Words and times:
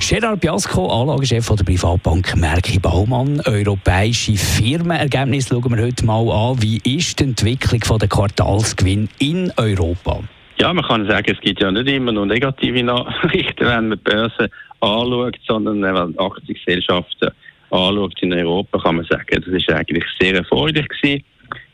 Gerard 0.00 0.40
Biasco, 0.40 0.88
Anlagechef 0.88 1.48
der 1.48 1.64
Privatbank 1.64 2.36
Merki 2.36 2.78
Baumann. 2.78 3.42
Europäische 3.44 4.36
Firmenergebnisse 4.36 5.54
schauen 5.54 5.76
wir 5.76 5.84
heute 5.84 6.06
mal 6.06 6.30
an. 6.30 6.62
Wie 6.62 6.80
ist 6.84 7.18
die 7.18 7.24
Entwicklung 7.24 7.98
der 7.98 8.08
Quartalsgewinn 8.08 9.08
in 9.18 9.52
Europa? 9.56 10.20
Ja, 10.58 10.72
man 10.72 10.84
kann 10.84 11.06
sagen, 11.06 11.34
es 11.34 11.40
gibt 11.40 11.60
ja 11.60 11.70
nicht 11.70 11.88
immer 11.88 12.12
nur 12.12 12.26
negative 12.26 12.82
Nachrichten, 12.82 13.58
wenn 13.66 13.88
man 13.88 13.98
die 13.98 14.10
Börse 14.10 14.50
anschaut, 14.80 15.36
sondern 15.46 15.82
wenn 15.82 16.18
Aktiengesellschaften 16.18 17.30
anschaut 17.70 18.22
in 18.22 18.32
Europa, 18.32 18.78
kann 18.78 18.96
man 18.96 19.04
sagen, 19.04 19.26
das 19.30 19.46
ist 19.46 19.68
eigentlich 19.70 20.04
sehr 20.20 20.36
erfreulich 20.36 20.88
gewesen. 20.88 21.24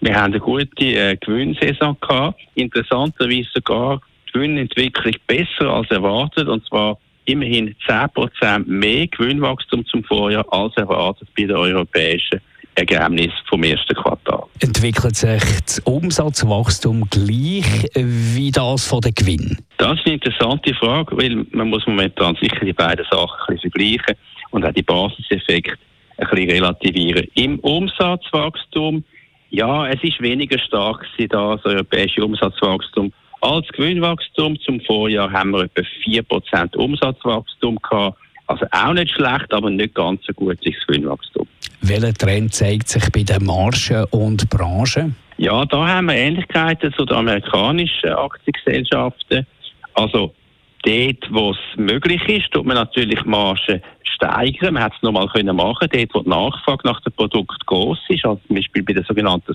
Wir 0.00 0.14
haben 0.14 0.32
eine 0.32 0.40
gute 0.40 0.84
äh, 0.84 1.16
Gewinnsaison 1.16 1.96
gehabt. 2.00 2.40
Interessanterweise 2.54 3.48
sogar 3.54 4.00
die 4.28 4.32
Gewinnentwicklung 4.32 5.14
besser 5.26 5.68
als 5.68 5.90
erwartet, 5.90 6.48
und 6.48 6.64
zwar 6.66 6.98
immerhin 7.30 7.74
10% 7.86 8.66
mehr 8.66 9.06
Gewinnwachstum 9.06 9.84
zum 9.86 10.04
Vorjahr 10.04 10.44
als 10.52 10.76
erwartet 10.76 11.28
bei 11.36 11.44
den 11.44 11.56
europäischen 11.56 12.40
Ergebnis 12.74 13.32
vom 13.48 13.62
ersten 13.62 13.94
Quartal. 13.94 14.44
Entwickelt 14.60 15.16
sich 15.16 15.42
das 15.66 15.80
Umsatzwachstum 15.80 17.08
gleich 17.10 17.86
wie 17.94 18.50
das 18.50 18.86
von 18.86 19.00
den 19.00 19.12
Gewinn? 19.14 19.58
Das 19.76 19.98
ist 19.98 20.06
eine 20.06 20.14
interessante 20.14 20.74
Frage, 20.74 21.16
weil 21.16 21.46
man 21.52 21.68
muss 21.68 21.86
momentan 21.86 22.36
sicher 22.40 22.64
die 22.64 22.72
beiden 22.72 23.04
Sachen 23.10 23.38
ein 23.48 23.54
bisschen 23.54 23.70
vergleichen 23.70 24.16
und 24.50 24.64
auch 24.64 24.72
die 24.72 24.82
Basiseffekte 24.82 25.76
ein 26.18 26.28
bisschen 26.28 26.50
relativieren. 26.50 27.26
Im 27.34 27.58
Umsatzwachstum, 27.60 29.04
ja, 29.50 29.88
es 29.88 30.02
ist 30.02 30.20
weniger 30.20 30.58
stark 30.58 31.04
das 31.18 31.64
europäische 31.64 32.24
Umsatzwachstum 32.24 33.12
als 33.40 33.66
Gewinnwachstum. 33.68 34.58
Zum 34.60 34.80
Vorjahr 34.80 35.30
haben 35.30 35.50
wir 35.52 35.64
etwa 35.64 35.82
4% 36.04 36.76
Umsatzwachstum 36.76 37.76
gehabt. 37.76 38.18
Also 38.46 38.66
auch 38.72 38.92
nicht 38.92 39.14
schlecht, 39.14 39.52
aber 39.52 39.70
nicht 39.70 39.94
ganz 39.94 40.20
so 40.26 40.32
gutes 40.32 40.74
Gewinnwachstum. 40.86 41.46
Welcher 41.82 42.12
Trend 42.12 42.52
zeigt 42.52 42.88
sich 42.88 43.10
bei 43.12 43.22
den 43.22 43.44
Margen 43.44 44.04
und 44.10 44.50
Branchen? 44.50 45.14
Ja, 45.38 45.64
da 45.64 45.86
haben 45.86 46.06
wir 46.06 46.16
Ähnlichkeiten 46.16 46.92
zu 46.92 47.04
den 47.04 47.16
amerikanischen 47.16 48.10
Aktiengesellschaften. 48.10 49.46
Also 49.94 50.34
dort, 50.82 51.28
wo 51.30 51.52
es 51.52 51.58
möglich 51.76 52.20
ist, 52.28 52.50
tut 52.50 52.66
man 52.66 52.76
natürlich 52.76 53.24
Margen 53.24 53.80
steigern. 54.02 54.74
Man 54.74 54.82
hat 54.82 54.92
es 54.96 55.02
nochmal 55.02 55.28
können 55.28 55.56
machen, 55.56 55.88
dort, 55.90 56.14
wo 56.14 56.20
die 56.20 56.28
Nachfrage 56.28 56.86
nach 56.86 57.00
dem 57.00 57.12
Produkt 57.12 57.64
groß 57.66 57.98
ist, 58.08 58.24
also 58.24 58.40
zum 58.46 58.56
Beispiel 58.56 58.82
bei 58.82 58.92
den 58.92 59.04
sogenannten 59.04 59.54